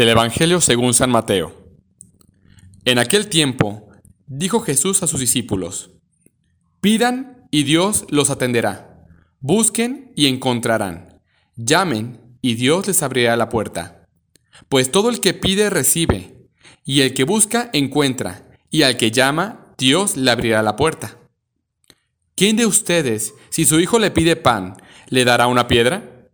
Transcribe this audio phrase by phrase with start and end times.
[0.00, 1.54] Del Evangelio según San Mateo.
[2.86, 3.90] En aquel tiempo,
[4.26, 5.90] dijo Jesús a sus discípulos,
[6.80, 9.06] Pidan y Dios los atenderá.
[9.40, 11.20] Busquen y encontrarán.
[11.54, 14.06] Llamen y Dios les abrirá la puerta.
[14.70, 16.48] Pues todo el que pide recibe,
[16.82, 21.18] y el que busca encuentra, y al que llama, Dios le abrirá la puerta.
[22.36, 24.78] ¿Quién de ustedes, si su hijo le pide pan,
[25.10, 26.30] le dará una piedra?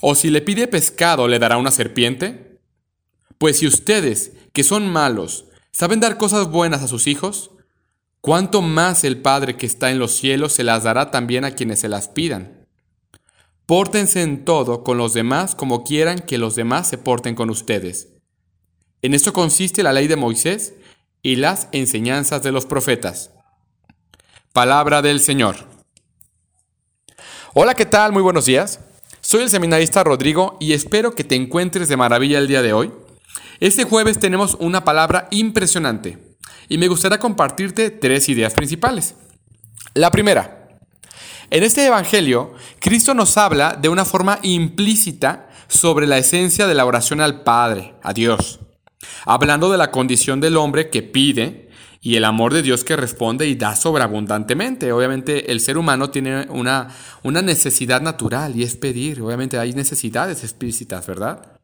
[0.00, 2.49] ¿O si le pide pescado, le dará una serpiente?
[3.40, 7.52] Pues si ustedes, que son malos, saben dar cosas buenas a sus hijos,
[8.20, 11.80] ¿cuánto más el Padre que está en los cielos se las dará también a quienes
[11.80, 12.66] se las pidan?
[13.64, 18.08] Pórtense en todo con los demás como quieran que los demás se porten con ustedes.
[19.00, 20.74] En esto consiste la ley de Moisés
[21.22, 23.30] y las enseñanzas de los profetas.
[24.52, 25.56] Palabra del Señor.
[27.54, 28.12] Hola, ¿qué tal?
[28.12, 28.80] Muy buenos días.
[29.22, 32.92] Soy el seminarista Rodrigo y espero que te encuentres de maravilla el día de hoy.
[33.60, 36.36] Este jueves tenemos una palabra impresionante
[36.68, 39.14] y me gustaría compartirte tres ideas principales.
[39.94, 40.78] La primera,
[41.50, 46.86] en este Evangelio, Cristo nos habla de una forma implícita sobre la esencia de la
[46.86, 48.60] oración al Padre, a Dios,
[49.24, 51.68] hablando de la condición del hombre que pide
[52.00, 54.92] y el amor de Dios que responde y da sobreabundantemente.
[54.92, 56.88] Obviamente el ser humano tiene una,
[57.22, 59.20] una necesidad natural y es pedir.
[59.20, 61.59] Obviamente hay necesidades explícitas, ¿verdad?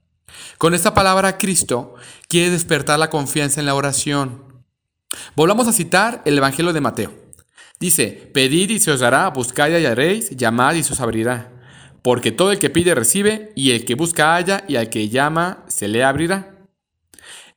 [0.58, 1.94] Con esta palabra Cristo
[2.28, 4.64] quiere despertar la confianza en la oración.
[5.34, 7.14] Volvamos a citar el Evangelio de Mateo.
[7.78, 11.52] Dice, pedid y se os dará, buscad y hallaréis, llamad y se os abrirá.
[12.02, 15.64] Porque todo el que pide recibe, y el que busca halla, y al que llama
[15.66, 16.56] se le abrirá.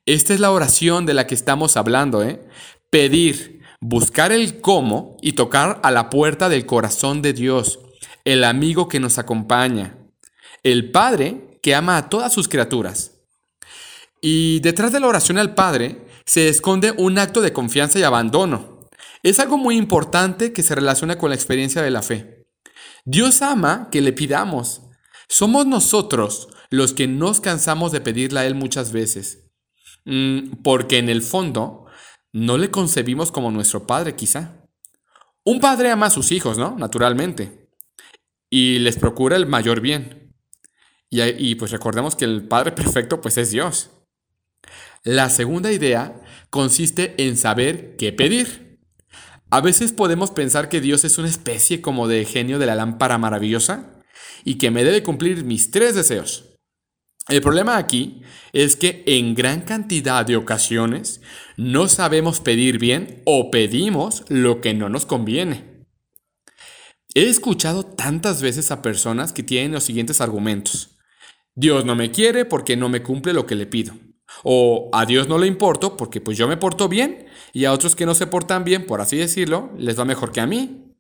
[0.05, 2.41] Esta es la oración de la que estamos hablando, ¿eh?
[2.89, 7.79] Pedir, buscar el cómo y tocar a la puerta del corazón de Dios,
[8.25, 9.97] el amigo que nos acompaña.
[10.63, 13.21] El Padre que ama a todas sus criaturas.
[14.21, 18.87] Y detrás de la oración al Padre se esconde un acto de confianza y abandono.
[19.23, 22.45] Es algo muy importante que se relaciona con la experiencia de la fe.
[23.05, 24.81] Dios ama que le pidamos.
[25.27, 29.49] Somos nosotros los que nos cansamos de pedirle a Él muchas veces.
[30.05, 31.85] Mm, porque en el fondo
[32.31, 34.59] no le concebimos como nuestro Padre quizá.
[35.43, 36.75] Un padre ama a sus hijos, ¿no?
[36.77, 37.69] Naturalmente.
[38.49, 40.18] Y les procura el mayor bien.
[41.09, 43.89] Y, pues recordemos que el Padre Perfecto pues es Dios.
[45.03, 48.79] La segunda idea consiste en saber qué pedir.
[49.49, 53.17] A veces podemos pensar que Dios es una especie como de genio de la lámpara
[53.17, 53.99] maravillosa
[54.43, 56.45] y que me debe cumplir mis tres deseos.
[57.27, 58.21] El problema aquí
[58.53, 61.21] es que en gran cantidad de ocasiones
[61.57, 65.85] no sabemos pedir bien o pedimos lo que no nos conviene.
[67.15, 70.98] He escuchado tantas veces a personas que tienen los siguientes argumentos.
[71.59, 73.93] Dios no me quiere porque no me cumple lo que le pido.
[74.43, 77.97] O a Dios no le importo porque pues yo me porto bien y a otros
[77.97, 80.95] que no se portan bien, por así decirlo, les va mejor que a mí.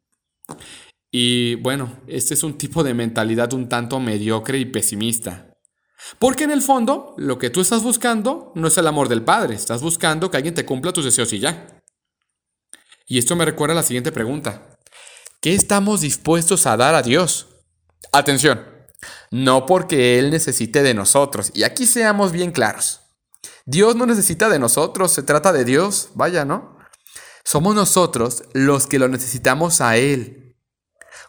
[1.09, 5.55] Y bueno, este es un tipo de mentalidad un tanto mediocre y pesimista.
[6.17, 9.55] Porque en el fondo, lo que tú estás buscando no es el amor del Padre,
[9.55, 11.81] estás buscando que alguien te cumpla tus deseos y ya.
[13.07, 14.77] Y esto me recuerda a la siguiente pregunta.
[15.39, 17.47] ¿Qué estamos dispuestos a dar a Dios?
[18.11, 18.78] Atención,
[19.31, 21.51] no porque Él necesite de nosotros.
[21.53, 23.01] Y aquí seamos bien claros.
[23.65, 26.77] Dios no necesita de nosotros, se trata de Dios, vaya, ¿no?
[27.43, 30.57] Somos nosotros los que lo necesitamos a Él.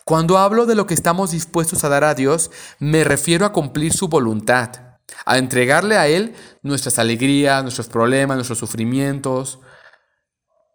[0.05, 3.93] Cuando hablo de lo que estamos dispuestos a dar a Dios, me refiero a cumplir
[3.93, 9.61] su voluntad, a entregarle a Él nuestras alegrías, nuestros problemas, nuestros sufrimientos,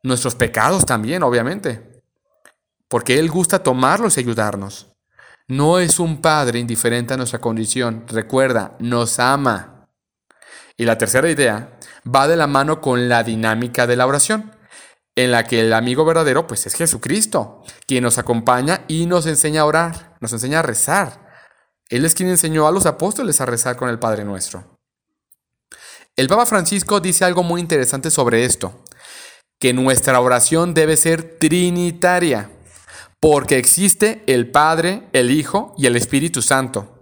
[0.03, 2.03] nuestros pecados también, obviamente,
[2.87, 4.94] porque Él gusta tomarlos y ayudarnos.
[5.47, 8.05] No es un padre indiferente a nuestra condición.
[8.07, 9.87] Recuerda, nos ama.
[10.75, 14.51] Y la tercera idea va de la mano con la dinámica de la oración,
[15.15, 19.61] en la que el amigo verdadero pues es Jesucristo, quien nos acompaña y nos enseña
[19.61, 21.31] a orar, nos enseña a rezar.
[21.89, 24.79] Él es quien enseñó a los apóstoles a rezar con el Padre nuestro.
[26.15, 28.83] El Papa Francisco dice algo muy interesante sobre esto,
[29.59, 32.49] que nuestra oración debe ser trinitaria
[33.19, 36.99] porque existe el Padre, el Hijo y el Espíritu Santo.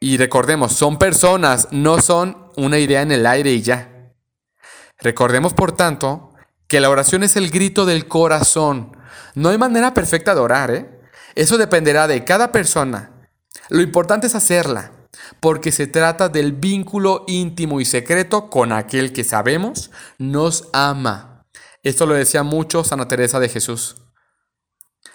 [0.00, 4.12] Y recordemos, son personas, no son una idea en el aire y ya.
[5.00, 6.32] Recordemos, por tanto,
[6.66, 8.96] que la oración es el grito del corazón.
[9.34, 11.00] No hay manera perfecta de orar, ¿eh?
[11.34, 13.12] Eso dependerá de cada persona.
[13.68, 14.92] Lo importante es hacerla,
[15.40, 21.44] porque se trata del vínculo íntimo y secreto con aquel que sabemos nos ama.
[21.82, 23.96] Esto lo decía mucho Santa Teresa de Jesús.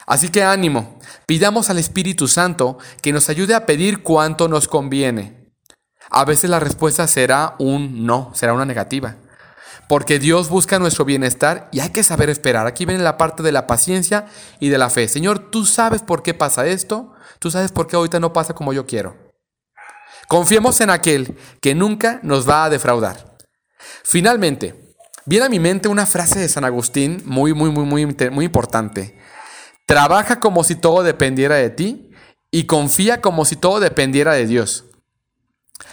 [0.05, 5.51] Así que ánimo, pidamos al Espíritu Santo que nos ayude a pedir cuanto nos conviene.
[6.09, 9.17] A veces la respuesta será un no, será una negativa.
[9.88, 12.67] Porque Dios busca nuestro bienestar y hay que saber esperar.
[12.67, 14.27] Aquí viene la parte de la paciencia
[14.59, 15.07] y de la fe.
[15.07, 18.73] Señor, tú sabes por qué pasa esto, tú sabes por qué ahorita no pasa como
[18.73, 19.15] yo quiero.
[20.27, 23.38] Confiemos en aquel que nunca nos va a defraudar.
[24.03, 24.94] Finalmente,
[25.25, 29.17] viene a mi mente una frase de San Agustín muy, muy, muy, muy, muy importante.
[29.85, 32.12] Trabaja como si todo dependiera de ti
[32.51, 34.85] y confía como si todo dependiera de Dios.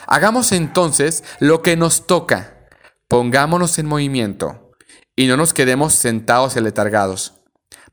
[0.06, 2.68] Hagamos entonces lo que nos toca.
[3.08, 4.72] Pongámonos en movimiento
[5.16, 7.34] y no nos quedemos sentados y letargados,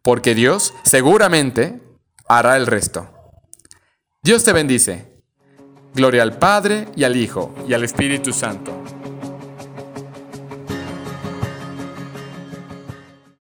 [0.01, 1.81] porque Dios seguramente
[2.27, 3.09] hará el resto.
[4.21, 5.17] Dios te bendice.
[5.95, 8.83] Gloria al Padre y al Hijo y al Espíritu Santo